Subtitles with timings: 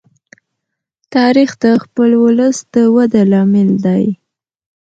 [1.15, 4.05] تاریخ د خپل ولس د وده لامل دی.